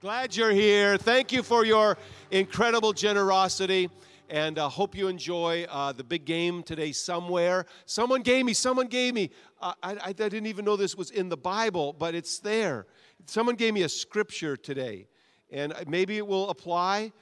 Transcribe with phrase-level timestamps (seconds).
[0.00, 0.96] Glad you're here.
[0.96, 1.98] Thank you for your
[2.30, 3.90] incredible generosity.
[4.30, 7.66] And uh, hope you enjoy uh, the big game today somewhere.
[7.84, 9.28] Someone gave me, someone gave me.
[9.60, 12.86] Uh, I, I didn't even know this was in the Bible, but it's there.
[13.26, 15.06] Someone gave me a scripture today.
[15.50, 17.12] And maybe it will apply.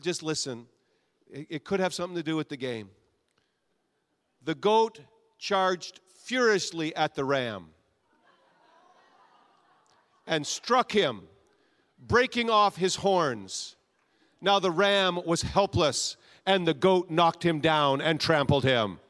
[0.00, 0.66] Just listen.
[1.30, 2.90] It, it could have something to do with the game.
[4.42, 4.98] The goat
[5.38, 7.66] charged furiously at the ram
[10.26, 11.28] and struck him
[12.06, 13.76] breaking off his horns.
[14.40, 16.16] Now the ram was helpless,
[16.46, 19.00] and the goat knocked him down and trampled him.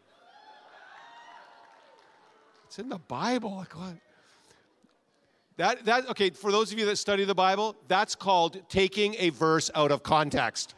[2.66, 3.56] It's in the Bible.
[3.56, 3.94] Like what?
[5.56, 9.30] That, that, okay, for those of you that study the Bible, that's called taking a
[9.30, 10.74] verse out of context.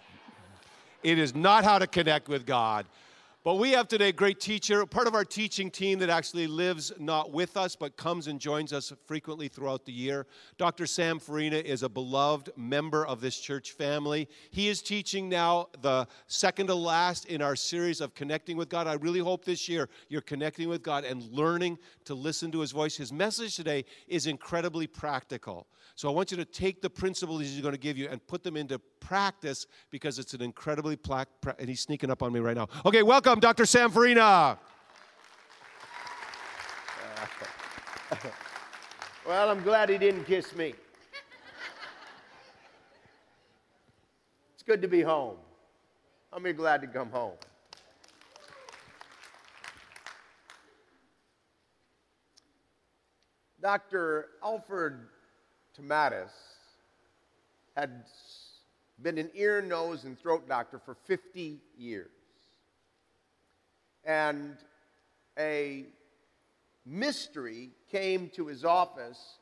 [1.03, 2.85] It is not how to connect with God.
[3.47, 6.91] But we have today a great teacher, part of our teaching team that actually lives
[6.99, 10.27] not with us, but comes and joins us frequently throughout the year.
[10.59, 10.85] Dr.
[10.85, 14.29] Sam Farina is a beloved member of this church family.
[14.51, 18.89] He is teaching now the second to last in our series of connecting with God.
[18.89, 22.73] I really hope this year you're connecting with God and learning to listen to his
[22.73, 22.97] voice.
[22.97, 25.69] His message today is incredibly practical.
[25.97, 28.45] So I want you to take the principles he's going to give you and put
[28.45, 31.29] them into practice because it's an incredibly plaque.
[31.59, 32.69] And he's sneaking up on me right now.
[32.85, 33.65] Okay, welcome, Dr.
[33.65, 34.59] Sam Farina.
[39.27, 40.75] well, I'm glad he didn't kiss me.
[44.55, 45.37] It's good to be home.
[46.33, 47.37] I'm glad to come home.
[53.63, 54.27] Dr.
[54.45, 54.95] Alfred
[55.77, 56.33] Tomatis
[57.77, 58.05] had
[59.03, 62.09] been an ear, nose, and throat doctor for 50 years.
[64.03, 64.57] And
[65.39, 65.85] a
[66.87, 69.39] mystery came to his office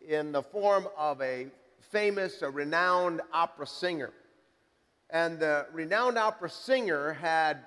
[0.00, 1.48] in the form of a
[1.90, 4.12] famous, a renowned opera singer.
[5.10, 7.58] And the renowned opera singer had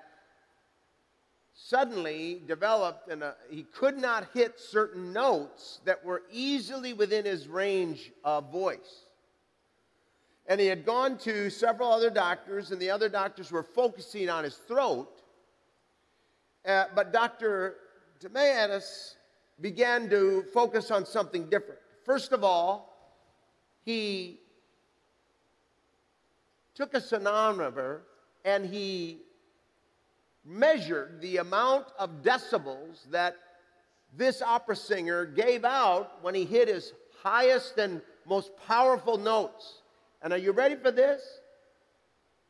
[1.60, 8.12] suddenly developed and he could not hit certain notes that were easily within his range
[8.24, 9.06] of voice.
[10.46, 14.46] And he had gone to several other doctors, and the other doctors were focusing on
[14.46, 15.22] his throat.
[16.66, 17.76] Uh, but Dr.
[18.22, 19.16] Tomatis
[19.60, 21.82] began to focus on something different.
[22.06, 22.96] First of all,
[23.84, 24.40] he
[26.76, 28.04] took a sonometer
[28.46, 29.22] and he
[30.48, 33.36] measured the amount of decibels that
[34.16, 39.82] this opera singer gave out when he hit his highest and most powerful notes.
[40.22, 41.22] And are you ready for this?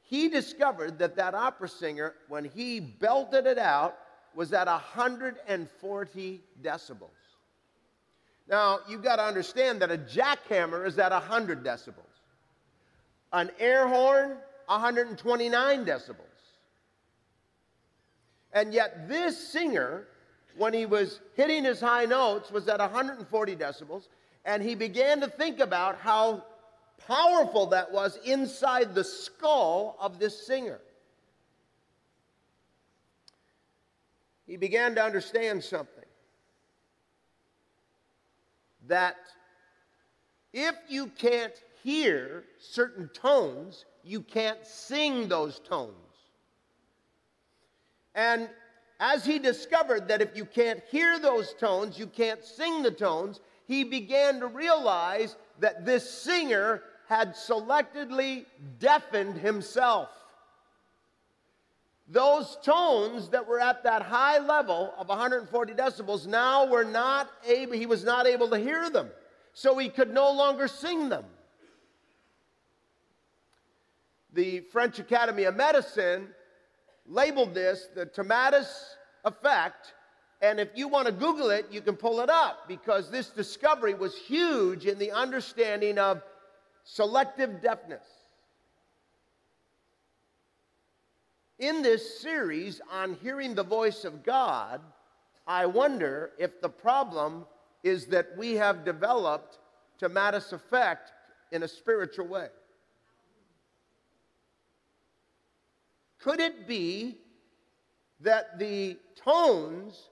[0.04, 3.98] He discovered that that opera singer, when he belted it out,
[4.36, 7.10] was at 140 decibels.
[8.48, 12.04] Now, you've got to understand that a jackhammer is at 100 decibels.
[13.34, 14.38] An air horn,
[14.68, 16.27] 129 decibels.
[18.54, 20.08] And yet, this singer,
[20.56, 24.08] when he was hitting his high notes, was at 140 decibels,
[24.46, 26.44] and he began to think about how
[27.06, 30.80] powerful that was inside the skull of this singer.
[34.48, 36.06] He began to understand something
[38.88, 39.18] that
[40.54, 41.54] if you can't
[41.84, 46.07] hear certain tones, you can't sing those tones.
[48.18, 48.50] And
[49.00, 53.40] as he discovered that if you can't hear those tones, you can't sing the tones,
[53.68, 58.46] he began to realize that this singer had selectively
[58.80, 60.10] deafened himself.
[62.10, 67.74] Those tones that were at that high level of 140 decibels now were not able,
[67.74, 69.10] he was not able to hear them.
[69.54, 71.26] So he could no longer sing them.
[74.34, 76.30] The French Academy of Medicine
[77.08, 78.68] labeled this the Tomatis
[79.26, 79.94] effect.
[80.42, 83.94] And if you want to Google it, you can pull it up because this discovery
[83.94, 86.22] was huge in the understanding of
[86.84, 88.06] selective deafness.
[91.60, 94.80] In this series on hearing the voice of God,
[95.48, 97.48] I wonder if the problem
[97.84, 99.58] is that we have developed
[100.00, 101.14] Tomatis effect
[101.52, 102.50] in a spiritual way.
[106.28, 107.16] Could it be
[108.20, 110.10] that the tones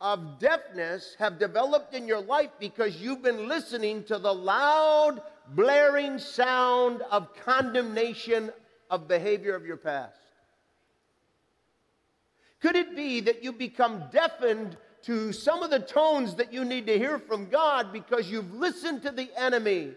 [0.00, 6.20] of deafness have developed in your life because you've been listening to the loud, blaring
[6.20, 8.52] sound of condemnation
[8.90, 10.20] of behavior of your past?
[12.60, 16.86] Could it be that you become deafened to some of the tones that you need
[16.86, 19.94] to hear from God because you've listened to the enemy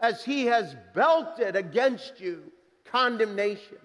[0.00, 2.42] as he has belted against you
[2.84, 3.78] condemnation?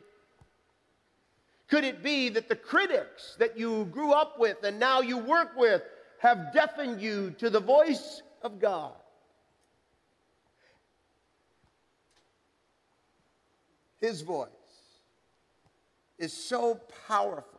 [1.73, 5.57] Could it be that the critics that you grew up with and now you work
[5.57, 5.81] with
[6.19, 8.93] have deafened you to the voice of God?
[13.99, 14.49] His voice
[16.19, 17.53] is so powerful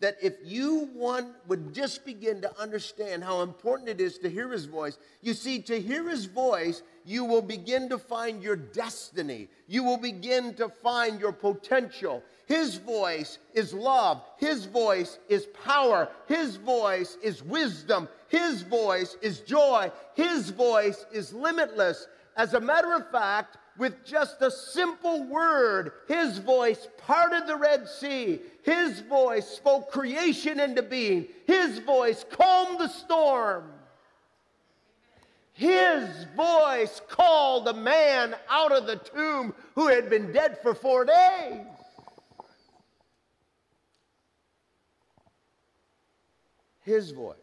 [0.00, 4.50] that if you one would just begin to understand how important it is to hear
[4.50, 9.48] his voice you see to hear his voice you will begin to find your destiny
[9.66, 16.08] you will begin to find your potential his voice is love his voice is power
[16.26, 22.94] his voice is wisdom his voice is joy his voice is limitless as a matter
[22.94, 25.92] of fact with just a simple word.
[26.08, 28.40] His voice parted the Red Sea.
[28.62, 31.28] His voice spoke creation into being.
[31.46, 33.70] His voice calmed the storm.
[35.52, 41.04] His voice called a man out of the tomb who had been dead for four
[41.04, 41.66] days.
[46.88, 47.36] His voice,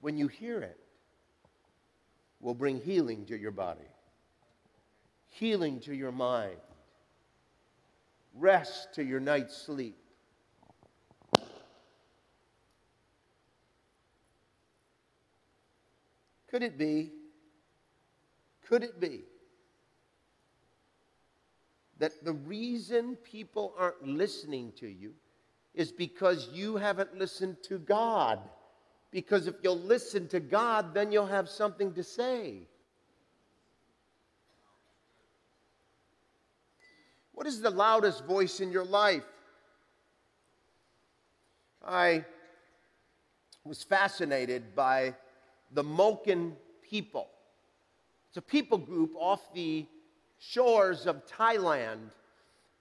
[0.00, 0.78] when you hear it,
[2.40, 3.92] will bring healing to your body
[5.32, 6.58] healing to your mind,
[8.34, 9.96] rest to your night's sleep.
[16.48, 17.12] Could it be?
[18.68, 19.22] Could it be
[21.98, 25.14] that the reason people aren't listening to you
[25.74, 28.38] is because you haven't listened to God?
[29.10, 32.62] Because if you'll listen to God, then you'll have something to say.
[37.32, 39.24] What is the loudest voice in your life?
[41.84, 42.24] I
[43.64, 45.14] was fascinated by
[45.72, 46.52] the Moken
[46.82, 47.28] people.
[48.28, 49.86] It's a people group off the
[50.38, 52.10] shores of Thailand.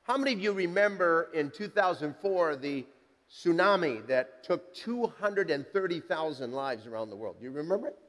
[0.03, 2.85] How many of you remember in 2004 the
[3.31, 7.35] tsunami that took 230,000 lives around the world?
[7.39, 7.99] Do you remember it?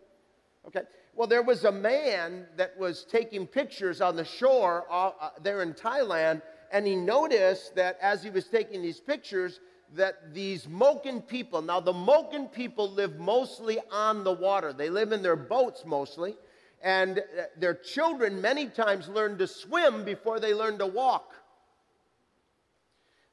[0.67, 0.83] Okay.
[1.15, 5.61] Well, there was a man that was taking pictures on the shore uh, uh, there
[5.62, 6.41] in Thailand,
[6.73, 9.61] and he noticed that as he was taking these pictures,
[9.94, 14.73] that these Moken people, now the Moken people live mostly on the water.
[14.73, 16.37] They live in their boats mostly,
[16.83, 21.35] and uh, their children many times learn to swim before they learn to walk.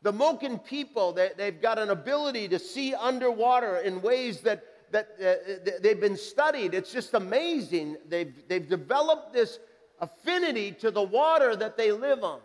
[0.01, 5.09] The Moken people, they, they've got an ability to see underwater in ways that that
[5.19, 6.73] uh, they've been studied.
[6.73, 7.97] It's just amazing.
[8.07, 9.59] They've, they've developed this
[9.99, 12.39] affinity to the water that they live on.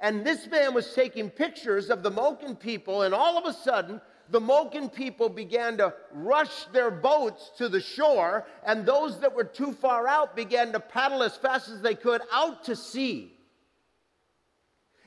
[0.00, 4.00] And this man was taking pictures of the Moken people, and all of a sudden,
[4.30, 9.44] the Moken people began to rush their boats to the shore, and those that were
[9.44, 13.30] too far out began to paddle as fast as they could out to sea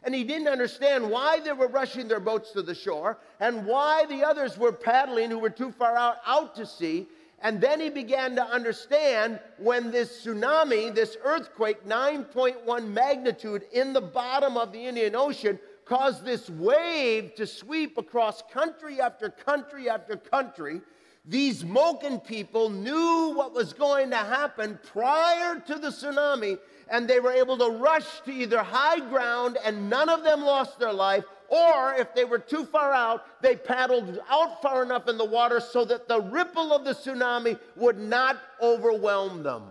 [0.03, 4.05] and he didn't understand why they were rushing their boats to the shore and why
[4.05, 7.07] the others were paddling who were too far out out to sea.
[7.41, 14.01] And then he began to understand when this tsunami, this earthquake, 9.1 magnitude in the
[14.01, 20.17] bottom of the Indian Ocean, caused this wave to sweep across country after country after
[20.17, 20.81] country.
[21.29, 26.57] These Moken people knew what was going to happen prior to the tsunami,
[26.89, 30.79] and they were able to rush to either high ground and none of them lost
[30.79, 35.17] their life, or if they were too far out, they paddled out far enough in
[35.17, 39.63] the water so that the ripple of the tsunami would not overwhelm them.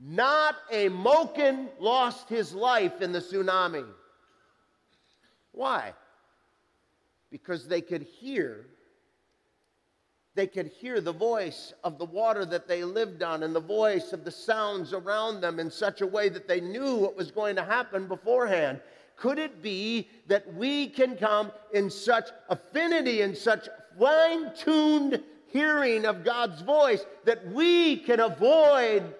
[0.00, 3.86] Not a Moken lost his life in the tsunami.
[5.52, 5.92] Why?
[7.30, 8.66] Because they could hear
[10.40, 14.14] they could hear the voice of the water that they lived on and the voice
[14.14, 17.54] of the sounds around them in such a way that they knew what was going
[17.54, 18.80] to happen beforehand.
[19.16, 23.68] Could it be that we can come in such affinity and such
[23.98, 29.14] fine tuned hearing of God's voice that we can avoid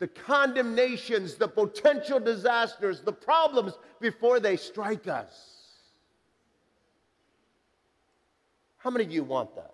[0.00, 5.32] the condemnations, the potential disasters, the problems before they strike us?
[8.76, 9.72] How many of you want that?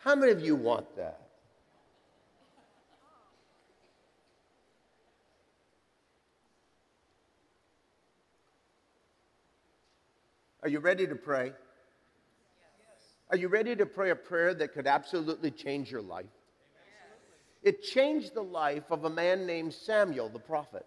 [0.00, 1.20] How many of you want that?
[10.62, 11.52] Are you ready to pray?
[13.30, 16.26] Are you ready to pray a prayer that could absolutely change your life?
[17.62, 20.86] It changed the life of a man named Samuel the prophet.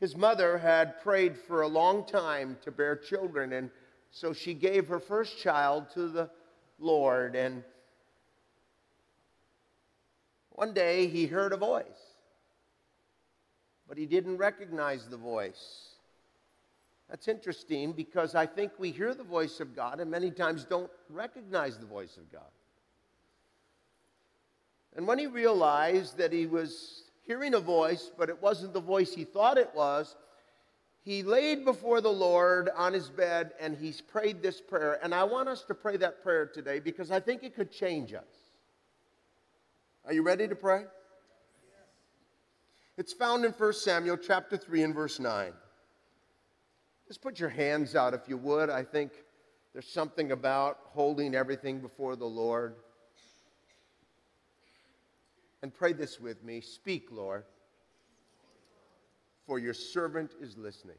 [0.00, 3.70] His mother had prayed for a long time to bear children, and
[4.10, 6.30] so she gave her first child to the
[6.78, 7.36] Lord.
[7.36, 7.62] And
[10.50, 11.84] one day he heard a voice,
[13.88, 15.94] but he didn't recognize the voice.
[17.10, 20.90] That's interesting because I think we hear the voice of God and many times don't
[21.10, 22.42] recognize the voice of God.
[24.96, 29.12] And when he realized that he was hearing a voice, but it wasn't the voice
[29.12, 30.14] he thought it was,
[31.04, 34.98] he laid before the Lord on his bed and he prayed this prayer.
[35.02, 38.14] And I want us to pray that prayer today because I think it could change
[38.14, 38.24] us.
[40.06, 40.84] Are you ready to pray?
[42.96, 45.52] It's found in 1 Samuel chapter 3 and verse 9.
[47.06, 48.70] Just put your hands out if you would.
[48.70, 49.12] I think
[49.74, 52.76] there's something about holding everything before the Lord.
[55.62, 57.44] And pray this with me Speak, Lord,
[59.46, 60.96] for your servant is listening.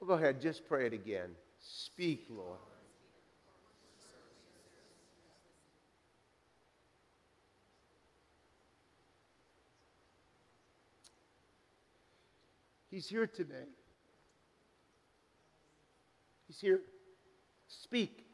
[0.00, 1.30] Oh, go ahead, just pray it again.
[1.58, 2.58] Speak, Lord.
[12.90, 13.66] He's here today.
[16.46, 16.80] He's here.
[17.66, 18.24] Speak.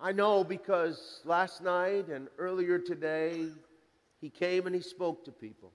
[0.00, 3.48] I know because last night and earlier today,
[4.20, 5.72] he came and he spoke to people.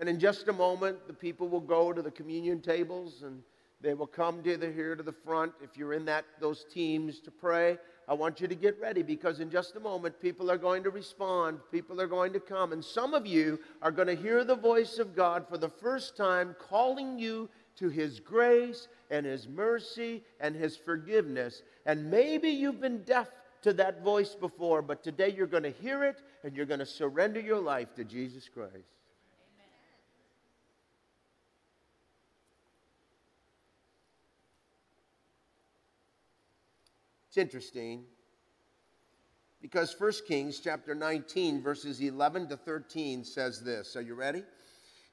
[0.00, 3.42] And in just a moment, the people will go to the communion tables and
[3.80, 5.52] they will come to the, here to the front.
[5.62, 9.40] If you're in that those teams to pray, I want you to get ready because
[9.40, 11.60] in just a moment, people are going to respond.
[11.70, 12.72] People are going to come.
[12.72, 16.16] And some of you are going to hear the voice of God for the first
[16.16, 21.62] time calling you to His grace and His mercy and His forgiveness.
[21.86, 23.28] And maybe you've been deaf
[23.62, 26.86] to that voice before, but today you're going to hear it and you're going to
[26.86, 29.01] surrender your life to Jesus Christ.
[37.32, 38.04] It's interesting
[39.62, 43.96] because 1 Kings chapter 19, verses 11 to 13 says this.
[43.96, 44.42] Are you ready?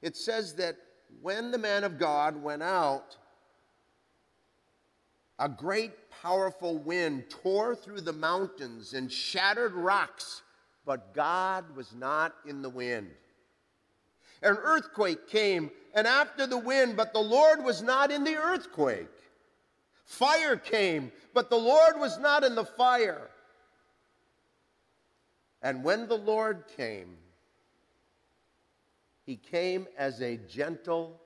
[0.02, 0.76] It says that
[1.22, 3.16] when the man of God went out,
[5.38, 10.42] a great powerful wind tore through the mountains and shattered rocks,
[10.84, 13.08] but God was not in the wind.
[14.42, 19.08] An earthquake came, and after the wind, but the Lord was not in the earthquake.
[20.10, 23.30] Fire came, but the Lord was not in the fire.
[25.62, 27.16] And when the Lord came,
[29.24, 31.20] he came as a gentle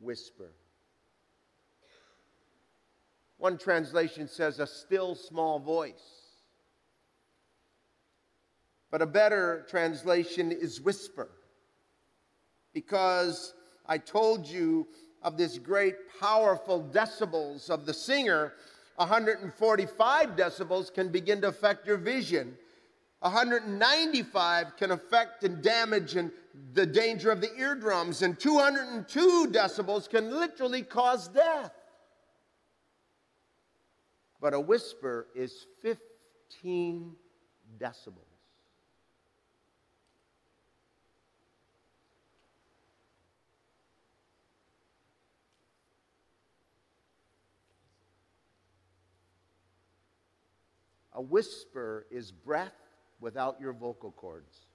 [0.00, 0.50] whisper.
[3.36, 6.38] One translation says a still small voice.
[8.90, 11.28] But a better translation is whisper.
[12.72, 13.52] Because
[13.84, 14.88] I told you
[15.22, 18.54] of this great powerful decibels of the singer,
[18.96, 22.56] 145 decibels can begin to affect your vision.
[23.20, 26.30] 195 can affect and damage and
[26.74, 31.72] the danger of the eardrums, and 202 decibels can literally cause death.
[34.40, 37.14] But a whisper is 15
[37.78, 38.27] decibels.
[51.18, 52.76] A whisper is breath
[53.20, 54.66] without your vocal cords.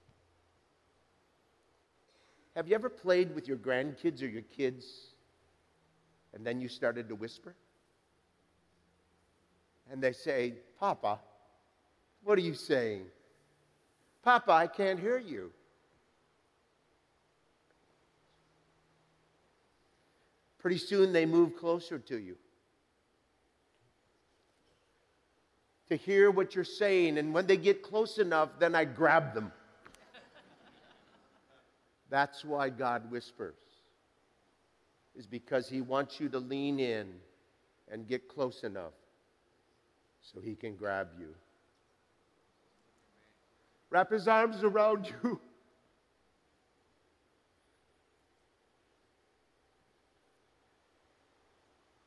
[2.54, 5.14] Have you ever played with your grandkids or your kids
[6.34, 7.54] and then you started to whisper?
[9.90, 11.18] And they say, Papa,
[12.22, 13.06] what are you saying?
[14.22, 15.50] Papa, I can't hear you.
[20.58, 22.36] Pretty soon they move closer to you.
[25.96, 27.18] To hear what you're saying.
[27.18, 29.52] And when they get close enough, then I grab them.
[32.10, 33.54] That's why God whispers,
[35.16, 37.08] is because He wants you to lean in
[37.90, 38.92] and get close enough
[40.20, 41.28] so He can grab you.
[43.90, 45.40] Wrap His arms around you.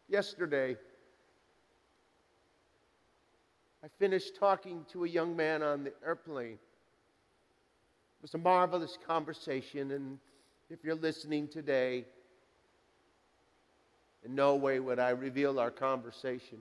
[0.10, 0.78] Yesterday,
[3.88, 6.56] I finished talking to a young man on the airplane.
[6.56, 10.20] It was a marvelous conversation, and
[10.70, 12.04] if you're listening today,
[14.26, 16.58] in no way would I reveal our conversation.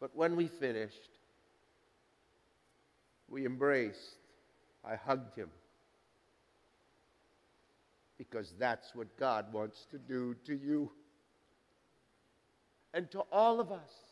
[0.00, 1.18] But when we finished,
[3.28, 4.16] we embraced.
[4.82, 5.50] I hugged him.
[8.16, 10.90] Because that's what God wants to do to you.
[12.94, 14.09] and to all of us.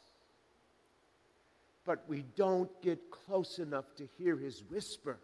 [1.89, 5.17] But we don't get close enough to hear his whisper.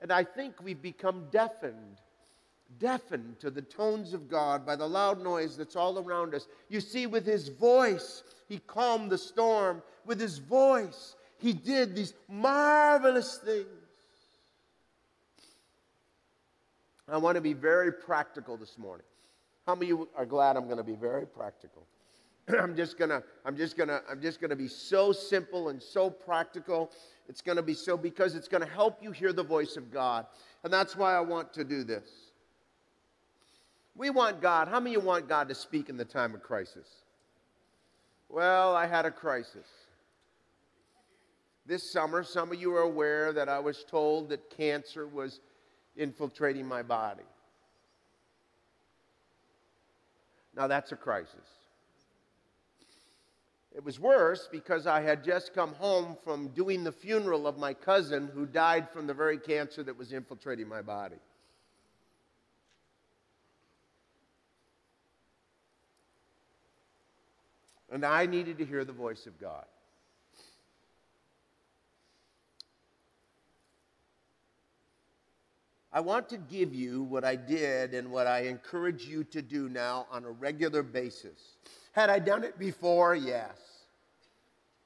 [0.00, 2.00] And I think we've become deafened,
[2.80, 6.48] deafened to the tones of God by the loud noise that's all around us.
[6.68, 9.80] You see, with his voice, he calmed the storm.
[10.04, 13.68] With his voice, he did these marvelous things.
[17.08, 19.06] I want to be very practical this morning.
[19.68, 21.86] How many of you are glad I'm going to be very practical?
[22.60, 26.90] I'm just to I'm just to I'm just to be so simple and so practical.
[27.28, 30.26] It's to be so because it's to help you hear the voice of God.
[30.64, 32.08] And that's why I want to do this.
[33.94, 34.68] We want God.
[34.68, 36.86] How many of you want God to speak in the time of crisis?
[38.28, 39.66] Well, I had a crisis.
[41.66, 45.40] This summer, some of you are aware that I was told that cancer was
[45.96, 47.24] infiltrating my body.
[50.56, 51.57] Now, that's a crisis.
[53.78, 57.72] It was worse because I had just come home from doing the funeral of my
[57.72, 61.14] cousin who died from the very cancer that was infiltrating my body.
[67.92, 69.64] And I needed to hear the voice of God.
[75.92, 79.68] I want to give you what I did and what I encourage you to do
[79.68, 81.54] now on a regular basis.
[81.92, 83.14] Had I done it before?
[83.14, 83.67] Yes.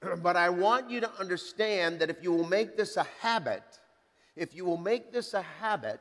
[0.23, 3.63] but I want you to understand that if you will make this a habit,
[4.37, 6.01] if you will make this a habit,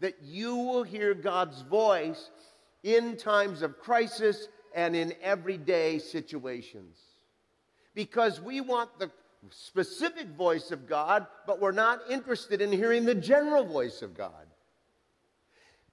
[0.00, 2.30] that you will hear God's voice
[2.82, 6.98] in times of crisis and in everyday situations.
[7.94, 9.10] Because we want the
[9.50, 14.46] specific voice of God, but we're not interested in hearing the general voice of God.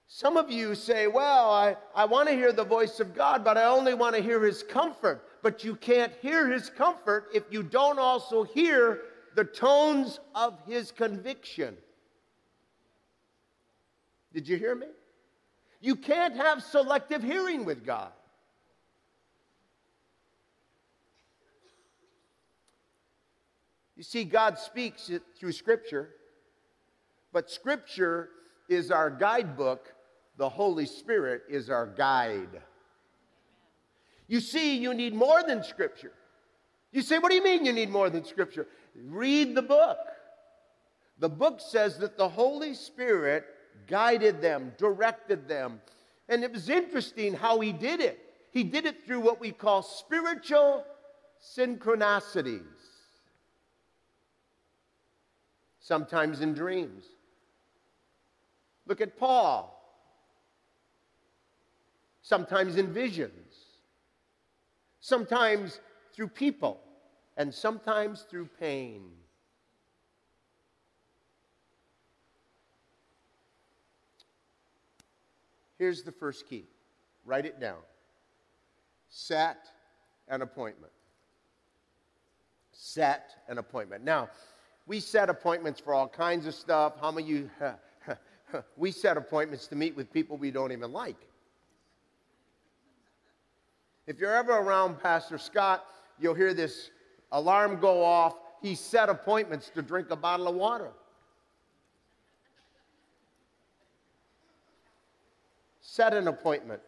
[0.07, 3.57] Some of you say, Well, I, I want to hear the voice of God, but
[3.57, 5.27] I only want to hear his comfort.
[5.43, 9.01] But you can't hear his comfort if you don't also hear
[9.35, 11.75] the tones of his conviction.
[14.33, 14.87] Did you hear me?
[15.81, 18.13] You can't have selective hearing with God.
[23.97, 26.09] You see, God speaks through Scripture,
[27.33, 28.29] but Scripture
[28.69, 29.93] is our guidebook,
[30.37, 32.61] the Holy Spirit is our guide.
[34.33, 36.11] You see, you need more than Scripture.
[36.91, 38.65] You say, What do you mean you need more than Scripture?
[38.95, 39.99] Read the book.
[41.19, 43.45] The book says that the Holy Spirit
[43.85, 45.81] guided them, directed them.
[46.29, 48.17] And it was interesting how he did it.
[48.49, 50.83] He did it through what we call spiritual
[51.55, 52.63] synchronicities
[55.79, 57.05] sometimes in dreams.
[58.87, 59.79] Look at Paul,
[62.23, 63.42] sometimes in visions,
[65.03, 65.81] sometimes
[66.13, 66.79] through people,
[67.35, 69.01] and sometimes through pain.
[75.77, 76.65] Here's the first key
[77.25, 77.79] write it down.
[79.09, 79.67] Set
[80.29, 80.93] an appointment.
[82.71, 84.05] Set an appointment.
[84.05, 84.29] Now,
[84.87, 86.93] we set appointments for all kinds of stuff.
[87.01, 87.49] How many of you,
[88.77, 91.27] we set appointments to meet with people we don't even like?
[94.05, 95.85] If you're ever around Pastor Scott,
[96.19, 96.91] you'll hear this
[97.31, 98.35] alarm go off.
[98.61, 100.91] He set appointments to drink a bottle of water.
[105.79, 106.81] Set an appointment.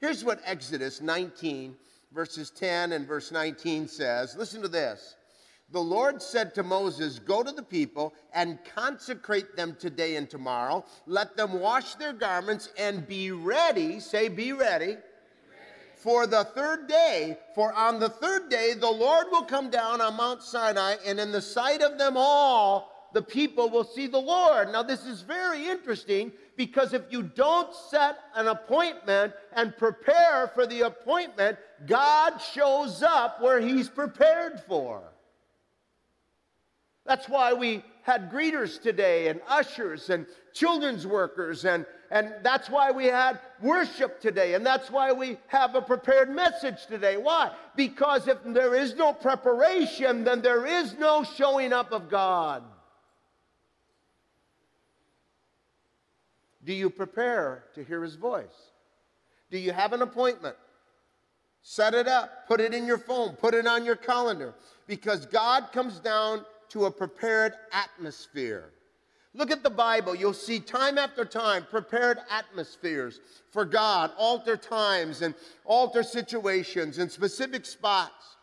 [0.00, 1.76] Here's what Exodus 19,
[2.12, 4.34] verses 10 and verse 19 says.
[4.36, 5.16] Listen to this
[5.70, 10.84] the Lord said to Moses, Go to the people and consecrate them today and tomorrow.
[11.06, 13.98] Let them wash their garments and be ready.
[13.98, 14.98] Say, Be ready.
[16.04, 20.18] For the third day, for on the third day the Lord will come down on
[20.18, 24.70] Mount Sinai, and in the sight of them all, the people will see the Lord.
[24.70, 30.66] Now, this is very interesting because if you don't set an appointment and prepare for
[30.66, 35.02] the appointment, God shows up where He's prepared for.
[37.06, 42.92] That's why we had greeters today and ushers and children's workers and and that's why
[42.92, 47.16] we had worship today and that's why we have a prepared message today.
[47.16, 47.50] Why?
[47.76, 52.62] Because if there is no preparation then there is no showing up of god.
[56.64, 58.72] Do you prepare to hear his voice?
[59.50, 60.56] Do you have an appointment?
[61.62, 62.46] Set it up.
[62.46, 63.32] Put it in your phone.
[63.32, 64.54] Put it on your calendar.
[64.86, 68.70] Because god comes down to a prepared atmosphere.
[69.34, 70.14] Look at the Bible.
[70.14, 73.20] You'll see time after time prepared atmospheres
[73.50, 78.36] for God, altar times and altar situations and specific spots.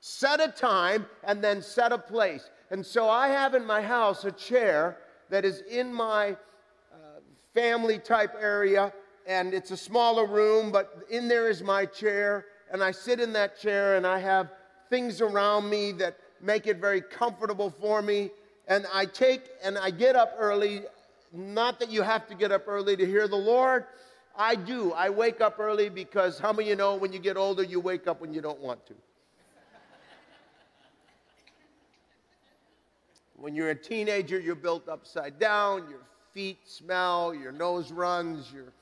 [0.00, 2.50] Set a time and then set a place.
[2.70, 4.98] And so I have in my house a chair
[5.30, 7.20] that is in my uh,
[7.54, 8.92] family type area,
[9.26, 13.32] and it's a smaller room, but in there is my chair, and I sit in
[13.32, 14.50] that chair and I have
[14.90, 18.30] things around me that make it very comfortable for me.
[18.66, 20.82] And I take and I get up early.
[21.32, 23.84] Not that you have to get up early to hear the Lord.
[24.36, 24.92] I do.
[24.92, 28.06] I wake up early because how many you know when you get older, you wake
[28.06, 28.94] up when you don't want to?
[33.36, 36.00] When you're a teenager, you're built upside down, your
[36.32, 38.72] feet smell, your nose runs, you're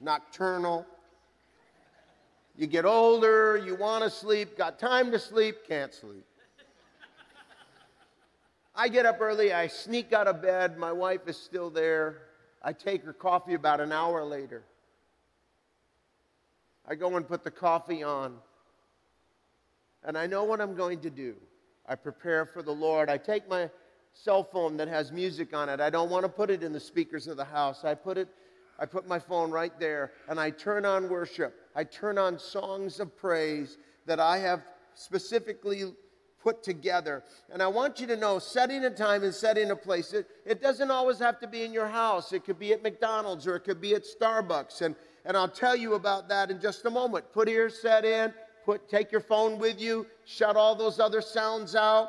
[0.00, 0.86] nocturnal.
[2.56, 6.24] You get older, you want to sleep, got time to sleep, can't sleep.
[8.74, 12.22] I get up early, I sneak out of bed, my wife is still there.
[12.62, 14.62] I take her coffee about an hour later.
[16.86, 18.36] I go and put the coffee on,
[20.04, 21.36] and I know what I'm going to do.
[21.88, 23.08] I prepare for the Lord.
[23.08, 23.70] I take my
[24.12, 25.80] cell phone that has music on it.
[25.80, 27.84] I don't want to put it in the speakers of the house.
[27.84, 28.28] I put it
[28.80, 31.54] I put my phone right there and I turn on worship.
[31.76, 34.62] I turn on songs of praise that I have
[34.94, 35.84] specifically
[36.42, 37.22] put together.
[37.52, 40.62] And I want you to know setting a time and setting a place, it, it
[40.62, 42.32] doesn't always have to be in your house.
[42.32, 44.82] It could be at McDonald's or it could be at Starbucks.
[44.82, 47.32] And, and I'll tell you about that in just a moment.
[47.32, 48.32] Put ears set in,
[48.64, 52.08] put, take your phone with you, shut all those other sounds out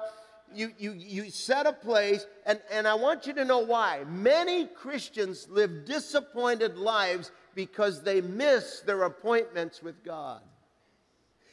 [0.53, 4.03] you, you, you set a place, and, and I want you to know why.
[4.07, 10.41] Many Christians live disappointed lives because they miss their appointments with God.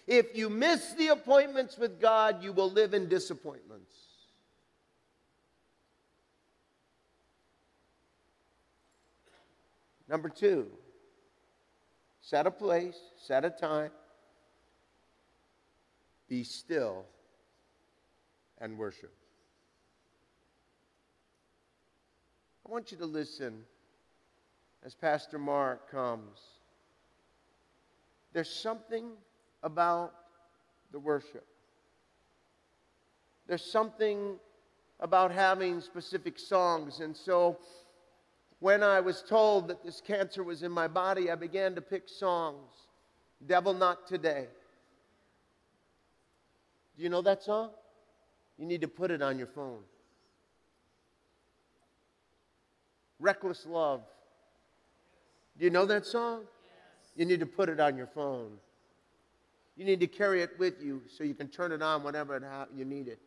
[0.09, 3.92] If you miss the appointments with God, you will live in disappointments.
[10.09, 10.68] Number two,
[12.23, 13.90] set a place, set a time,
[16.27, 17.05] be still
[18.62, 19.12] and worship.
[22.66, 23.62] I want you to listen
[24.83, 26.40] as Pastor Mark comes.
[28.33, 29.11] There's something
[29.68, 30.14] about
[30.92, 31.46] the worship.
[33.46, 34.37] There's something
[34.98, 37.00] about having specific songs.
[37.00, 37.59] And so
[38.61, 42.09] when I was told that this cancer was in my body, I began to pick
[42.09, 42.72] songs.
[43.46, 44.46] Devil Not Today.
[46.96, 47.70] Do you know that song?
[48.59, 49.83] You need to put it on your phone.
[53.20, 54.00] Reckless Love.
[55.59, 56.40] Do you know that song?
[56.40, 57.11] Yes.
[57.16, 58.52] You need to put it on your phone.
[59.78, 62.84] You need to carry it with you so you can turn it on whenever you
[62.84, 63.20] need it.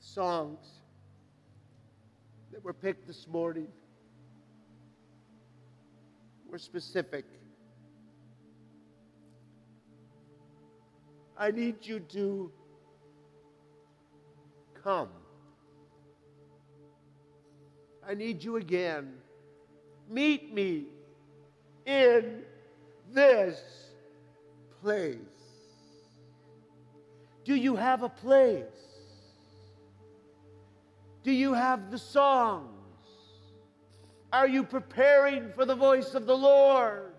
[0.00, 0.80] songs
[2.50, 3.68] that were picked this morning
[6.50, 7.26] were specific.
[11.38, 12.50] I need you to
[14.82, 15.08] come.
[18.08, 19.14] I need you again.
[20.08, 20.84] Meet me
[21.84, 22.42] in
[23.12, 23.60] this
[24.80, 25.16] place.
[27.44, 28.64] Do you have a place?
[31.22, 32.70] Do you have the songs?
[34.32, 37.15] Are you preparing for the voice of the Lord?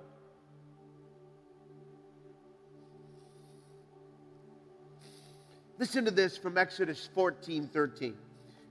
[5.80, 8.16] Listen to this from Exodus 14 13.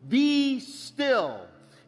[0.09, 1.41] Be still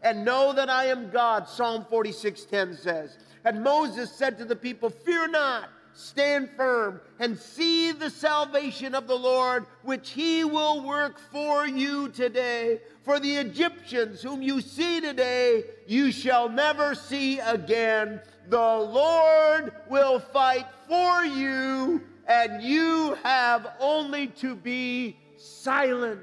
[0.03, 3.19] and know that I am God, Psalm 46 10 says.
[3.45, 9.09] And Moses said to the people, Fear not stand firm and see the salvation of
[9.09, 12.81] the Lord, which he will work for you today.
[13.03, 18.21] For the Egyptians whom you see today, you shall never see again.
[18.49, 26.21] The Lord will fight for you, and you have only to be silent.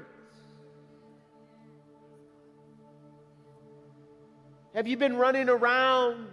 [4.74, 6.28] Have you been running around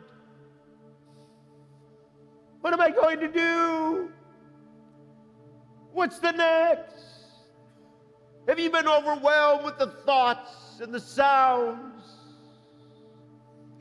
[2.62, 4.10] what am I going to do?
[5.92, 6.96] What's the next?
[8.48, 12.06] Have you been overwhelmed with the thoughts and the sounds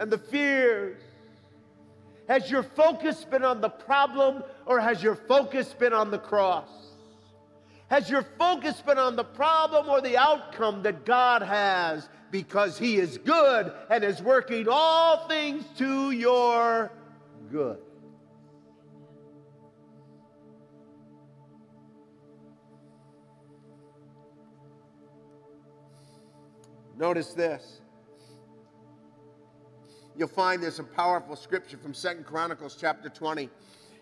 [0.00, 1.00] and the fears?
[2.28, 6.68] Has your focus been on the problem or has your focus been on the cross?
[7.88, 12.08] Has your focus been on the problem or the outcome that God has?
[12.30, 16.90] Because He is good and is working all things to your
[17.50, 17.78] good.
[26.96, 27.81] Notice this.
[30.16, 33.48] You'll find there's a powerful scripture from Second Chronicles chapter 20.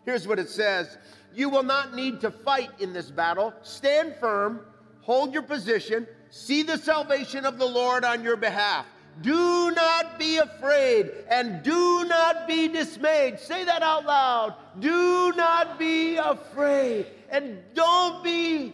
[0.05, 0.99] Here's what it says
[1.35, 3.55] You will not need to fight in this battle.
[3.63, 4.61] Stand firm,
[5.03, 8.87] hold your position, see the salvation of the Lord on your behalf.
[9.23, 13.39] Do not be afraid and do not be dismayed.
[13.39, 14.55] Say that out loud.
[14.79, 18.73] Do not be afraid and don't be.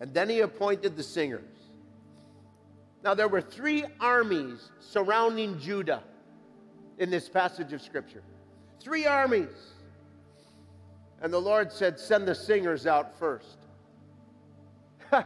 [0.00, 1.55] And then he appointed the singers.
[3.06, 6.02] Now, there were three armies surrounding Judah
[6.98, 8.24] in this passage of Scripture.
[8.80, 9.74] Three armies.
[11.22, 13.58] And the Lord said, Send the singers out first.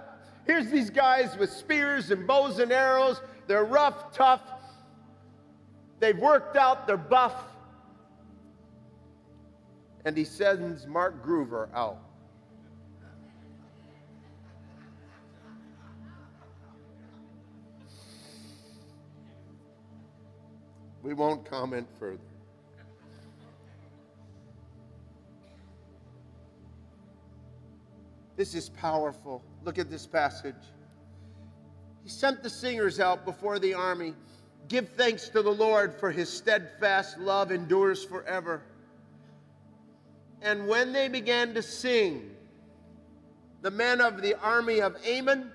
[0.47, 3.23] Here's these guys with spears and bows and arrows.
[3.47, 4.43] They're rough, tough.
[6.01, 7.43] They've worked out, they're buff.
[10.05, 12.10] And he sends Mark Groover out.
[21.03, 22.19] We won't comment further.
[28.37, 29.43] This is powerful.
[29.65, 30.55] Look at this passage.
[32.03, 34.15] He sent the singers out before the army.
[34.69, 38.63] Give thanks to the Lord, for his steadfast love endures forever.
[40.43, 42.31] And when they began to sing,
[43.63, 45.51] the men of the army of Ammon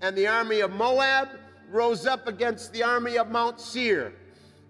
[0.00, 1.28] and the army of Moab
[1.70, 4.12] rose up against the army of Mount Seir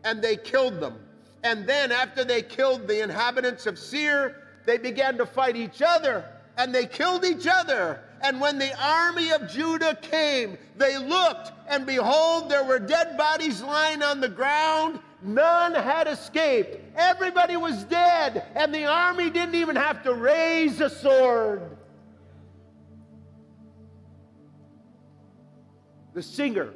[0.06, 0.94] and they killed them.
[1.42, 6.24] And then, after they killed the inhabitants of Seir, they began to fight each other
[6.56, 8.00] and they killed each other.
[8.22, 13.62] And when the army of Judah came, they looked, and behold, there were dead bodies
[13.62, 14.98] lying on the ground.
[15.22, 16.78] None had escaped.
[16.96, 21.76] Everybody was dead, and the army didn't even have to raise a sword.
[26.14, 26.72] The singer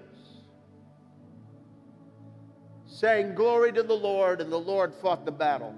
[3.00, 5.74] saying, Glory to the Lord, and the Lord fought the battle.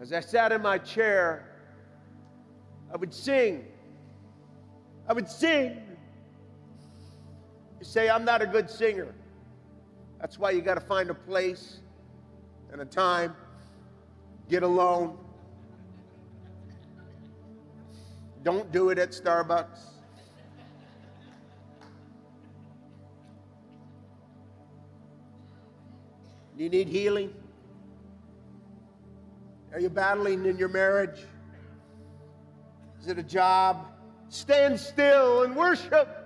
[0.00, 1.48] As I sat in my chair,
[2.92, 3.64] I would sing.
[5.08, 5.82] I would sing.
[7.80, 9.12] You say, I'm not a good singer.
[10.20, 11.80] That's why you got to find a place
[12.70, 13.34] and a time,
[14.48, 15.18] get alone.
[18.44, 19.93] Don't do it at Starbucks.
[26.56, 27.32] Do you need healing?
[29.72, 31.20] Are you battling in your marriage?
[33.00, 33.86] Is it a job?
[34.28, 36.24] Stand still and worship.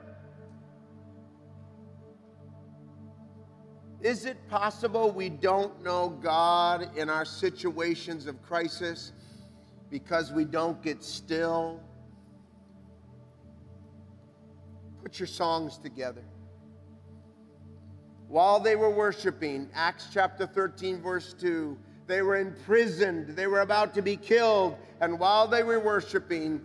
[4.03, 9.13] Is it possible we don't know God in our situations of crisis
[9.91, 11.81] because we don't get still?
[15.03, 16.23] Put your songs together
[18.29, 23.95] while they were worshiping, Acts chapter 13, verse 2, they were imprisoned, they were about
[23.95, 26.61] to be killed, and while they were worshiping,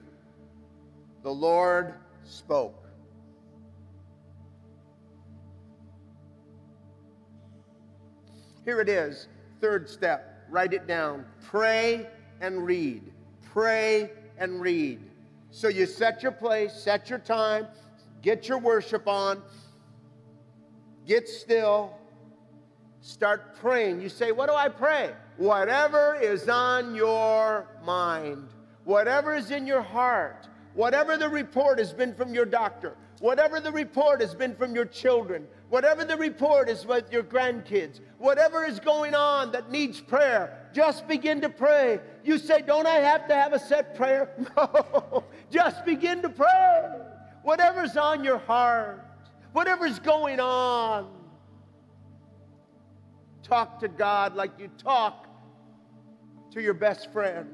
[1.23, 1.93] the Lord
[2.25, 2.87] spoke.
[8.65, 9.27] Here it is,
[9.59, 10.45] third step.
[10.49, 11.25] Write it down.
[11.41, 12.07] Pray
[12.41, 13.11] and read.
[13.51, 14.99] Pray and read.
[15.51, 17.67] So you set your place, set your time,
[18.21, 19.41] get your worship on,
[21.07, 21.93] get still,
[23.01, 24.01] start praying.
[24.01, 25.13] You say, What do I pray?
[25.37, 28.47] Whatever is on your mind,
[28.85, 33.71] whatever is in your heart, whatever the report has been from your doctor, whatever the
[33.71, 38.79] report has been from your children, whatever the report is with your grandkids, whatever is
[38.79, 41.99] going on that needs prayer, just begin to pray.
[42.23, 44.29] You say, Don't I have to have a set prayer?
[44.55, 46.99] No, just begin to pray.
[47.43, 49.12] Whatever's on your heart
[49.53, 51.09] whatever's going on.
[53.43, 55.27] Talk to God like you talk
[56.51, 57.49] to your best friend.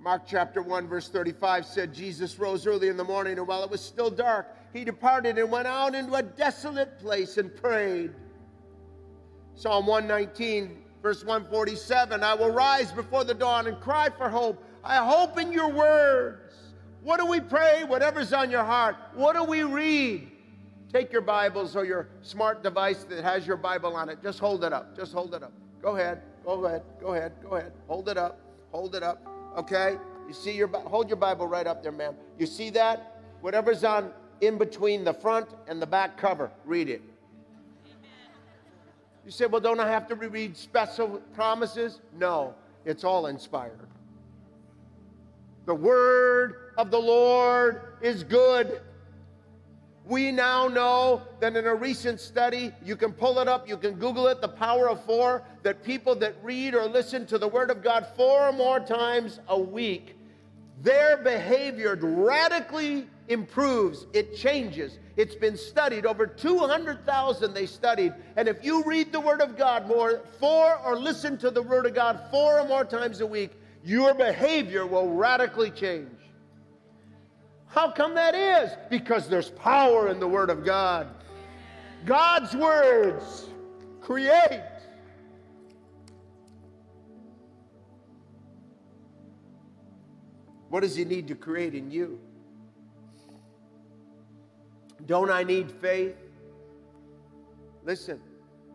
[0.00, 3.70] Mark chapter 1, verse 35 said, Jesus rose early in the morning, and while it
[3.70, 8.10] was still dark, he departed and went out into a desolate place and prayed.
[9.54, 14.64] Psalm 119, verse 147 I will rise before the dawn and cry for hope.
[14.84, 16.54] I hope in your words.
[17.02, 17.84] What do we pray?
[17.84, 18.96] Whatever's on your heart.
[19.14, 20.28] What do we read?
[20.92, 24.22] Take your Bibles or your smart device that has your Bible on it.
[24.22, 24.96] Just hold it up.
[24.96, 25.52] Just hold it up.
[25.80, 26.22] Go ahead.
[26.44, 26.82] Go ahead.
[27.00, 27.32] Go ahead.
[27.42, 27.72] Go ahead.
[27.88, 28.38] Hold it up.
[28.72, 29.26] Hold it up.
[29.56, 29.96] Okay?
[30.28, 32.14] You see your hold your Bible right up there, ma'am.
[32.38, 33.20] You see that?
[33.40, 37.02] Whatever's on in between the front and the back cover, read it.
[39.24, 42.00] You say, well, don't I have to read special promises?
[42.18, 43.78] No, it's all inspired.
[45.66, 48.80] The word of the Lord is good.
[50.04, 53.94] We now know that in a recent study, you can pull it up, you can
[53.94, 57.70] Google it, the power of four, that people that read or listen to the Word
[57.70, 60.16] of God four or more times a week,
[60.82, 64.98] their behavior radically improves, it changes.
[65.16, 66.06] It's been studied.
[66.06, 68.12] Over 200,000 they studied.
[68.36, 71.86] And if you read the Word of God more, four or listen to the Word
[71.86, 73.52] of God four or more times a week,
[73.84, 76.08] your behavior will radically change.
[77.66, 78.70] How come that is?
[78.90, 81.08] Because there's power in the Word of God.
[82.04, 83.48] God's words
[84.00, 84.62] create.
[90.68, 92.18] What does He need to create in you?
[95.06, 96.16] Don't I need faith?
[97.84, 98.20] Listen,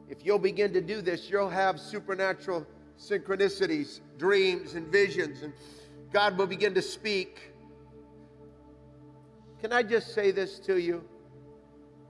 [0.10, 2.66] if you'll begin to do this, you'll have supernatural
[3.00, 5.54] synchronicities, dreams, and visions, and
[6.12, 7.52] God will begin to speak.
[9.62, 11.04] Can I just say this to you?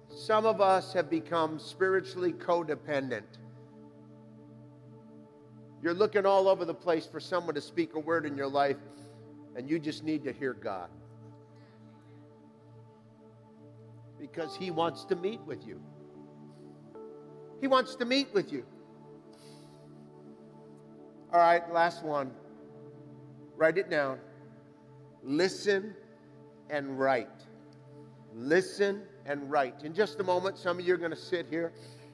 [0.10, 3.23] Some of us have become spiritually codependent.
[5.82, 8.78] You're looking all over the place for someone to speak a word in your life,
[9.56, 10.89] and you just need to hear God.
[14.19, 15.80] Because He wants to meet with you.
[17.62, 18.65] He wants to meet with you.
[21.34, 22.32] All right, last one.
[23.58, 24.20] Write it down.
[25.24, 25.94] Listen
[26.70, 27.28] and write.
[28.34, 29.84] Listen and write.
[29.84, 31.74] In just a moment, some of you are going to sit here.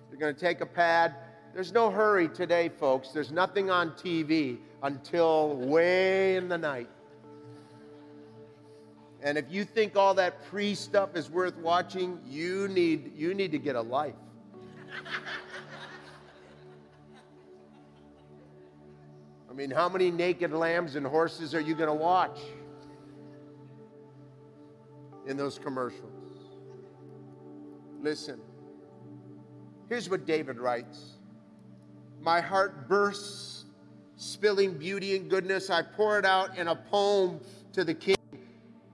[0.10, 1.14] You're going to take a pad.
[1.54, 3.10] There's no hurry today, folks.
[3.10, 6.90] There's nothing on TV until way in the night.
[9.22, 13.52] And if you think all that pre stuff is worth watching, you need, you need
[13.52, 14.16] to get a life.
[19.54, 22.40] I mean, how many naked lambs and horses are you going to watch?
[25.26, 26.12] in those commercials.
[28.02, 28.40] Listen,
[29.88, 31.18] here's what David writes
[32.22, 33.66] My heart bursts,
[34.18, 35.70] spilling beauty and goodness.
[35.70, 37.40] I pour it out in a poem
[37.74, 38.16] to the king.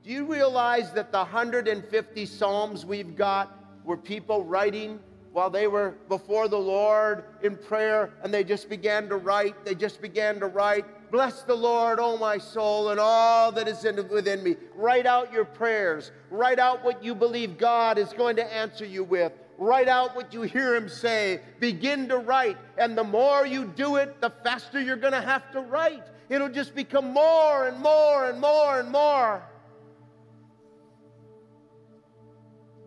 [0.03, 4.99] Do you realize that the 150 Psalms we've got were people writing
[5.31, 9.63] while they were before the Lord in prayer and they just began to write?
[9.65, 10.85] They just began to write.
[11.11, 14.55] Bless the Lord, O my soul, and all that is in, within me.
[14.75, 16.11] Write out your prayers.
[16.29, 19.31] Write out what you believe God is going to answer you with.
[19.57, 21.41] Write out what you hear Him say.
[21.59, 22.57] Begin to write.
[22.77, 26.03] And the more you do it, the faster you're going to have to write.
[26.29, 29.43] It'll just become more and more and more and more.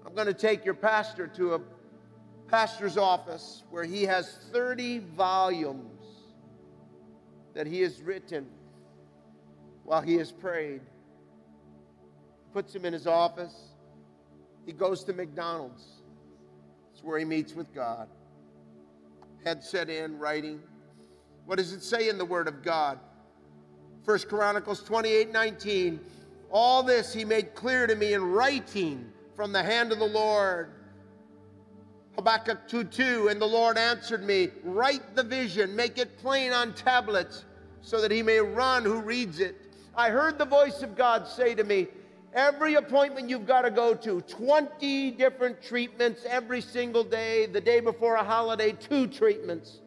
[0.06, 1.60] I'm going to take your pastor to a
[2.52, 6.06] pastor's office where he has 30 volumes
[7.54, 8.46] that he has written
[9.84, 10.82] while he has prayed.
[12.52, 13.54] Puts him in his office.
[14.66, 16.02] He goes to McDonald's.
[16.92, 18.06] It's where he meets with God.
[19.46, 20.60] Headset in, writing.
[21.46, 22.98] What does it say in the Word of God?
[24.04, 26.00] First Chronicles 28 19.
[26.50, 30.81] All this he made clear to me in writing from the hand of the Lord.
[32.16, 36.74] Habakkuk 2 2, and the Lord answered me, Write the vision, make it plain on
[36.74, 37.44] tablets,
[37.80, 39.56] so that he may run who reads it.
[39.94, 41.88] I heard the voice of God say to me,
[42.34, 47.80] Every appointment you've got to go to, 20 different treatments every single day, the day
[47.80, 49.80] before a holiday, two treatments.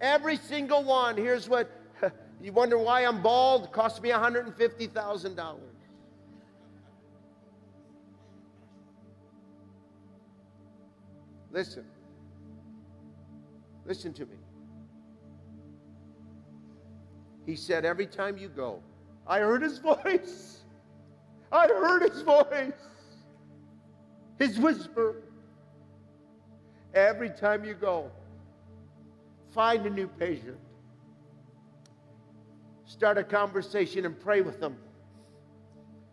[0.00, 1.16] Every single one.
[1.16, 1.70] Here's what
[2.42, 3.70] you wonder why I'm bald?
[3.72, 5.56] Cost me $150,000.
[11.56, 11.86] Listen.
[13.86, 14.36] Listen to me.
[17.46, 18.82] He said, Every time you go,
[19.26, 20.60] I heard his voice.
[21.50, 22.74] I heard his voice.
[24.38, 25.22] His whisper.
[26.92, 28.10] Every time you go,
[29.54, 30.58] find a new patient.
[32.84, 34.76] Start a conversation and pray with them.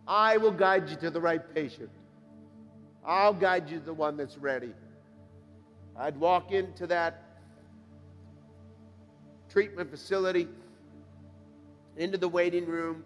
[0.08, 1.90] I will guide you to the right patient.
[3.04, 4.72] I'll guide you to the one that's ready.
[5.96, 7.22] I'd walk into that
[9.48, 10.48] treatment facility,
[11.96, 13.04] into the waiting room.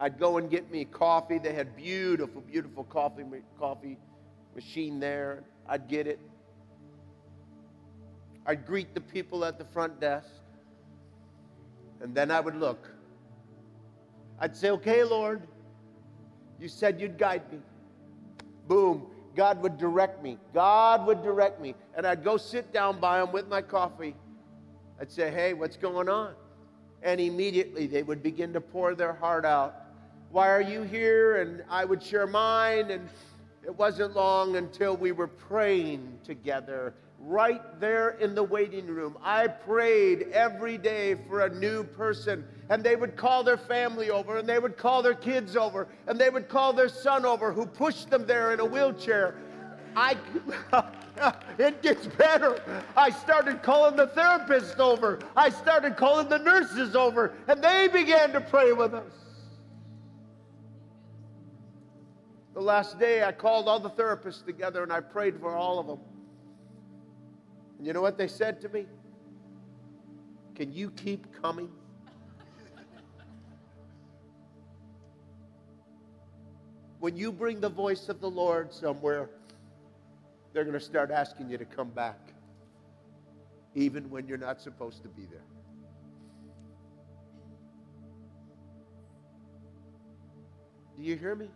[0.00, 1.38] I'd go and get me coffee.
[1.38, 3.24] They had beautiful, beautiful coffee.
[3.58, 3.96] Coffee.
[4.54, 5.44] machine there.
[5.68, 6.18] I'd get it.
[8.46, 10.28] I'd greet the people at the front desk.
[12.00, 12.88] And then I would look.
[14.40, 15.42] I'd say, Okay, Lord,
[16.58, 17.58] you said you'd guide me.
[18.66, 19.06] Boom.
[19.38, 20.36] God would direct me.
[20.52, 21.76] God would direct me.
[21.96, 24.16] And I'd go sit down by him with my coffee.
[25.00, 26.34] I'd say, Hey, what's going on?
[27.04, 29.76] And immediately they would begin to pour their heart out.
[30.32, 31.36] Why are you here?
[31.36, 32.90] And I would share mine.
[32.90, 33.08] And
[33.64, 39.16] it wasn't long until we were praying together right there in the waiting room.
[39.22, 44.38] I prayed every day for a new person, and they would call their family over,
[44.38, 47.66] and they would call their kids over, and they would call their son over who
[47.66, 49.34] pushed them there in a wheelchair.
[49.96, 50.16] I,
[51.58, 52.62] it gets better.
[52.96, 55.18] I started calling the therapist over.
[55.36, 59.12] I started calling the nurses over, and they began to pray with us.
[62.54, 65.86] The last day, I called all the therapists together and I prayed for all of
[65.86, 66.00] them.
[67.78, 68.86] And you know what they said to me?
[70.54, 71.70] Can you keep coming?
[77.00, 79.30] when you bring the voice of the Lord somewhere,
[80.52, 82.18] they're going to start asking you to come back,
[83.74, 85.44] even when you're not supposed to be there.
[90.96, 91.48] Do you hear me?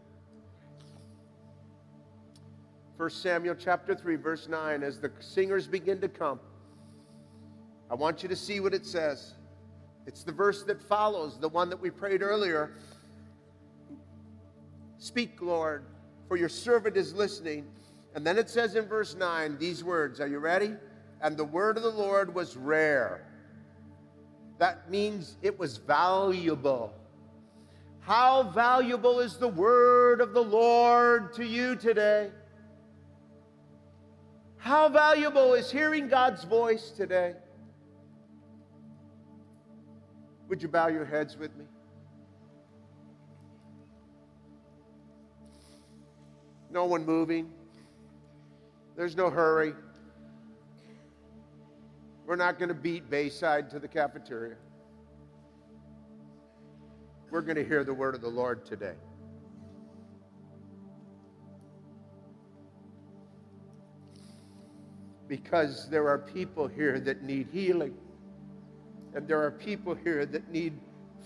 [3.03, 6.39] 1 Samuel chapter 3, verse 9, as the singers begin to come,
[7.91, 9.35] I want you to see what it says.
[10.07, 12.75] It's the verse that follows, the one that we prayed earlier.
[14.99, 15.83] Speak, Lord,
[16.29, 17.67] for your servant is listening.
[18.15, 20.21] And then it says in verse 9 these words.
[20.21, 20.77] Are you ready?
[21.23, 23.27] And the word of the Lord was rare.
[24.59, 26.93] That means it was valuable.
[27.99, 32.31] How valuable is the word of the Lord to you today?
[34.63, 37.35] How valuable is hearing God's voice today?
[40.49, 41.65] Would you bow your heads with me?
[46.71, 47.51] No one moving.
[48.97, 49.75] There's no hurry.
[52.25, 54.55] We're not going to beat Bayside to the cafeteria.
[57.33, 58.95] We're going to hear the word of the Lord today.
[65.33, 67.95] Because there are people here that need healing.
[69.15, 70.75] And there are people here that need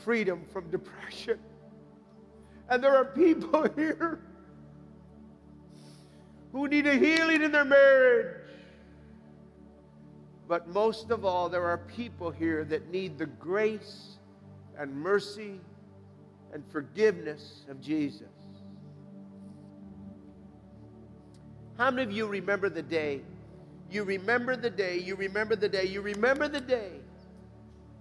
[0.05, 1.41] freedom from depression.
[2.69, 4.21] And there are people here
[6.53, 8.45] who need a healing in their marriage.
[10.47, 14.19] But most of all, there are people here that need the grace
[14.79, 15.59] and mercy
[16.53, 18.29] and forgiveness of Jesus.
[21.77, 23.23] How many of you remember the day
[23.91, 26.93] you remember the day, you remember the day, you remember the day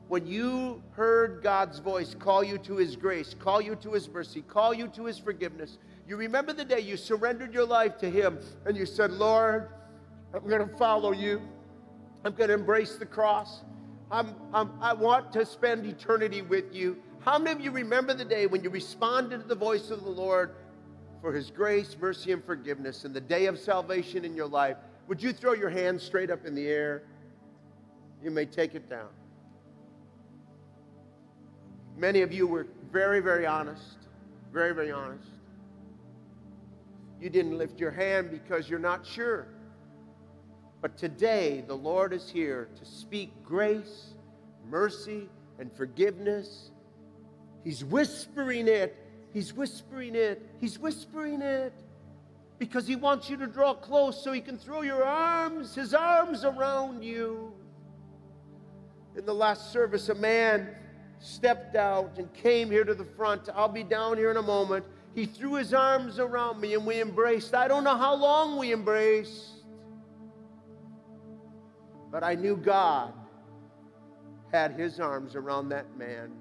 [0.07, 4.41] when you heard God's voice call you to His grace, call you to His mercy,
[4.41, 5.77] call you to His forgiveness.
[6.07, 9.69] You remember the day you surrendered your life to Him and you said, Lord,
[10.33, 11.41] I'm going to follow you.
[12.23, 13.61] I'm going to embrace the cross.
[14.11, 16.97] I'm, I'm, I want to spend eternity with you.
[17.19, 20.09] How many of you remember the day when you responded to the voice of the
[20.09, 20.51] Lord
[21.21, 24.77] for His grace, mercy, and forgiveness and the day of salvation in your life?
[25.07, 27.03] Would you throw your hand straight up in the air?
[28.23, 29.09] You may take it down.
[31.95, 33.97] Many of you were very, very honest.
[34.51, 35.27] Very, very honest.
[37.21, 39.47] You didn't lift your hand because you're not sure.
[40.81, 44.15] But today, the Lord is here to speak grace,
[44.69, 45.29] mercy,
[45.59, 46.71] and forgiveness.
[47.63, 48.95] He's whispering it.
[49.33, 50.47] He's whispering it.
[50.59, 51.73] He's whispering it
[52.57, 56.45] because he wants you to draw close so he can throw your arms, his arms
[56.45, 57.53] around you.
[59.17, 60.75] In the last service, a man
[61.19, 63.49] stepped out and came here to the front.
[63.53, 64.85] I'll be down here in a moment.
[65.13, 67.55] He threw his arms around me and we embraced.
[67.55, 69.63] I don't know how long we embraced,
[72.11, 73.13] but I knew God
[74.51, 76.31] had his arms around that man.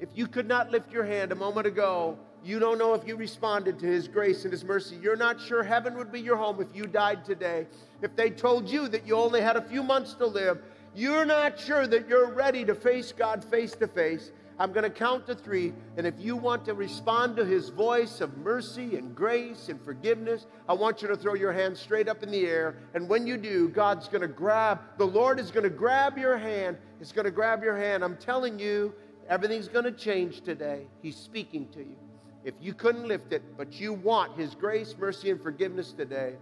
[0.00, 3.16] If you could not lift your hand a moment ago, you don't know if you
[3.16, 4.96] responded to His grace and His mercy.
[4.96, 7.66] You're not sure heaven would be your home if you died today.
[8.00, 10.62] If they told you that you only had a few months to live,
[10.94, 14.32] you're not sure that you're ready to face God face to face.
[14.58, 15.72] I'm going to count to three.
[15.96, 20.46] And if you want to respond to his voice of mercy and grace and forgiveness,
[20.68, 22.76] I want you to throw your hand straight up in the air.
[22.94, 26.36] And when you do, God's going to grab, the Lord is going to grab your
[26.36, 26.76] hand.
[26.98, 28.04] He's going to grab your hand.
[28.04, 28.92] I'm telling you,
[29.30, 30.86] everything's going to change today.
[31.00, 31.96] He's speaking to you.
[32.44, 36.34] If you couldn't lift it, but you want his grace, mercy, and forgiveness today,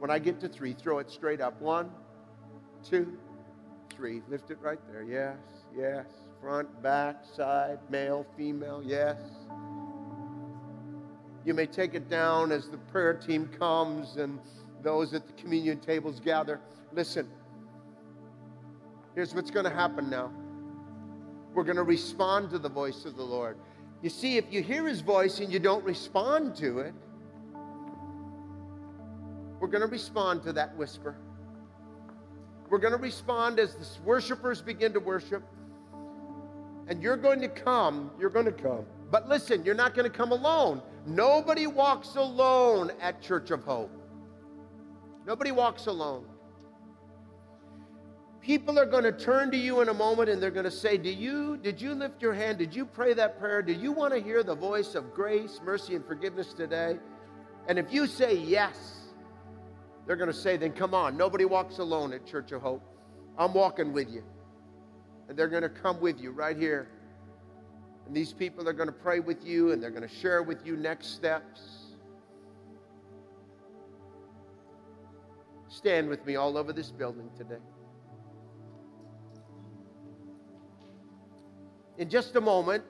[0.00, 1.60] when I get to three, throw it straight up.
[1.62, 1.90] One,
[2.82, 3.16] two,
[3.94, 4.22] three.
[4.28, 5.02] Lift it right there.
[5.02, 5.38] Yes,
[5.74, 6.06] yes.
[6.40, 8.82] Front, back, side, male, female.
[8.84, 9.16] Yes.
[11.44, 14.38] You may take it down as the prayer team comes and
[14.82, 16.60] those at the communion tables gather.
[16.92, 17.28] Listen,
[19.14, 20.32] here's what's going to happen now.
[21.54, 23.56] We're going to respond to the voice of the Lord.
[24.02, 26.94] You see, if you hear his voice and you don't respond to it,
[29.60, 31.16] we're going to respond to that whisper.
[32.68, 35.42] We're going to respond as the worshipers begin to worship.
[36.88, 38.10] And you're going to come.
[38.18, 38.84] You're going to come.
[39.10, 40.82] But listen, you're not going to come alone.
[41.06, 43.90] Nobody walks alone at Church of Hope.
[45.26, 46.26] Nobody walks alone.
[48.44, 50.98] People are going to turn to you in a moment and they're going to say,
[50.98, 52.58] "Do you did you lift your hand?
[52.58, 53.62] Did you pray that prayer?
[53.62, 56.98] Do you want to hear the voice of grace, mercy and forgiveness today?"
[57.68, 59.04] And if you say yes,
[60.06, 61.16] they're going to say, then come on.
[61.16, 62.82] Nobody walks alone at Church of Hope.
[63.38, 64.22] I'm walking with you.
[65.28, 66.88] And they're going to come with you right here.
[68.06, 70.66] And these people are going to pray with you and they're going to share with
[70.66, 71.94] you next steps.
[75.68, 77.56] Stand with me all over this building today.
[81.98, 82.84] In just a moment,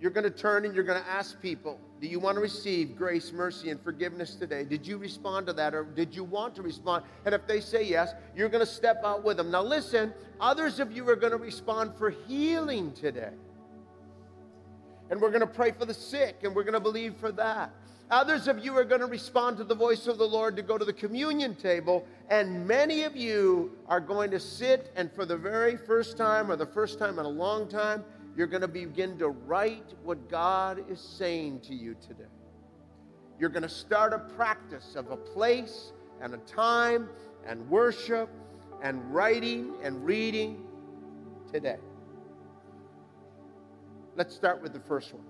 [0.00, 2.96] you're going to turn and you're going to ask people do you want to receive
[2.96, 4.64] grace, mercy, and forgiveness today?
[4.64, 7.04] Did you respond to that or did you want to respond?
[7.26, 9.50] And if they say yes, you're going to step out with them.
[9.50, 13.34] Now, listen, others of you are going to respond for healing today.
[15.10, 17.70] And we're going to pray for the sick and we're going to believe for that.
[18.10, 20.76] Others of you are going to respond to the voice of the Lord to go
[20.76, 22.04] to the communion table.
[22.28, 26.56] And many of you are going to sit and for the very first time or
[26.56, 28.04] the first time in a long time,
[28.36, 32.24] you're going to begin to write what God is saying to you today.
[33.38, 37.08] You're going to start a practice of a place and a time
[37.46, 38.28] and worship
[38.82, 40.64] and writing and reading
[41.52, 41.76] today.
[44.16, 45.29] Let's start with the first one.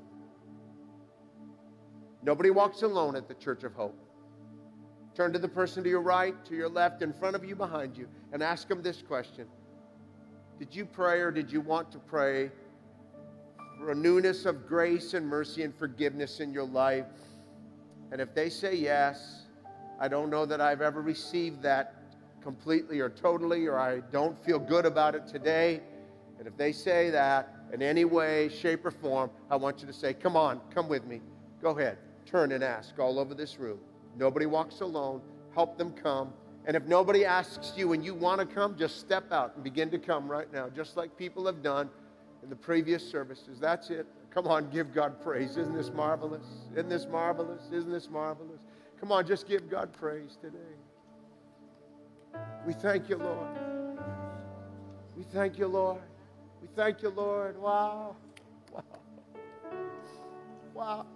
[2.23, 3.99] Nobody walks alone at the Church of Hope.
[5.15, 7.97] Turn to the person to your right, to your left, in front of you, behind
[7.97, 9.47] you, and ask them this question
[10.59, 12.51] Did you pray or did you want to pray
[13.81, 17.07] for a newness of grace and mercy and forgiveness in your life.
[18.13, 19.47] And if they say yes,
[19.99, 21.95] I don't know that I've ever received that
[22.43, 25.81] completely or totally, or I don't feel good about it today.
[26.39, 29.95] And if they say that in any way, shape, or form, I want you to
[29.95, 31.23] say, Come on, come with me.
[31.63, 31.97] Go ahead.
[32.27, 33.79] Turn and ask all over this room.
[34.17, 35.21] Nobody walks alone.
[35.55, 36.33] Help them come.
[36.67, 39.91] And if nobody asks you and you want to come, just step out and begin
[39.91, 41.89] to come right now, just like people have done
[42.43, 43.59] in the previous services.
[43.59, 44.07] That's it.
[44.31, 45.57] Come on, give God praise.
[45.57, 46.47] Isn't this marvelous?
[46.73, 47.63] Isn't this marvelous?
[47.73, 48.61] Isn't this marvelous?
[49.01, 50.59] Come on, just give God praise today.
[52.67, 53.49] We thank you, Lord.
[55.17, 56.01] We thank you, Lord.
[56.63, 57.59] We thank you, Lord.
[57.59, 58.17] Wow.
[58.73, 58.83] Wow.
[60.75, 61.07] Wow.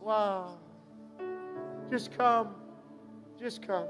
[0.00, 0.58] Wow.
[1.90, 2.54] Just come.
[3.38, 3.86] Just come.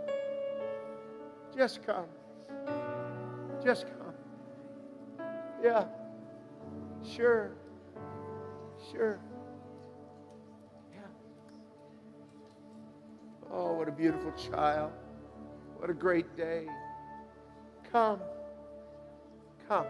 [1.56, 2.06] Just come.
[3.64, 5.26] Just come.
[5.62, 5.84] Yeah.
[7.04, 7.52] Sure.
[8.90, 9.20] Sure.
[10.92, 11.00] Yeah.
[13.52, 14.92] Oh, what a beautiful child.
[15.78, 16.66] What a great day.
[17.92, 18.20] Come.
[19.68, 19.86] Come.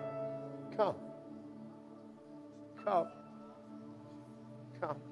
[0.77, 0.97] Come.
[2.85, 3.09] Come.
[4.81, 5.10] Come.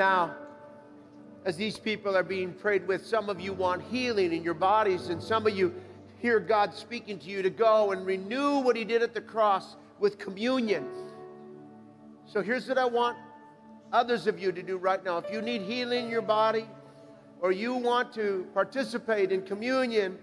[0.00, 0.34] Now,
[1.44, 5.10] as these people are being prayed with, some of you want healing in your bodies,
[5.10, 5.74] and some of you
[6.22, 9.76] hear God speaking to you to go and renew what He did at the cross
[9.98, 10.86] with communion.
[12.24, 13.18] So here's what I want
[13.92, 15.18] others of you to do right now.
[15.18, 16.64] If you need healing in your body
[17.42, 20.16] or you want to participate in communion,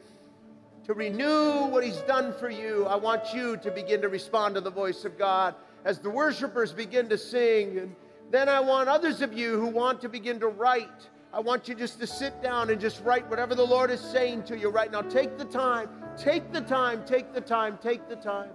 [0.85, 4.61] to renew what He's done for you, I want you to begin to respond to
[4.61, 5.53] the voice of God
[5.85, 7.77] as the worshipers begin to sing.
[7.77, 7.95] And
[8.29, 11.09] then I want others of you who want to begin to write.
[11.33, 14.43] I want you just to sit down and just write whatever the Lord is saying
[14.43, 15.01] to you right now.
[15.01, 18.49] Take the time, take the time, take the time, take the time,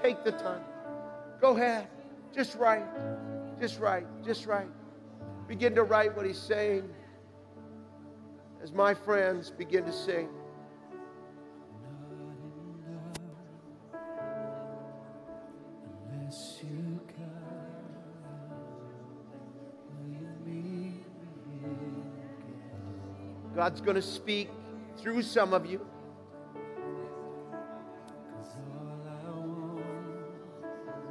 [0.00, 0.62] take the time.
[1.40, 1.88] Go ahead.
[2.34, 2.86] Just write,
[3.60, 4.68] just write, just write.
[5.48, 6.88] Begin to write what he's saying
[8.62, 10.28] as my friends begin to sing.
[11.82, 12.10] Not
[16.12, 16.89] enough,
[23.60, 24.48] God's going to speak
[24.96, 25.86] through some of you.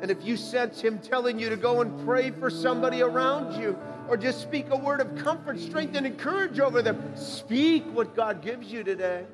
[0.01, 3.77] And if you sense Him telling you to go and pray for somebody around you,
[4.07, 8.41] or just speak a word of comfort, strength, and encourage over them, speak what God
[8.41, 9.27] gives you today.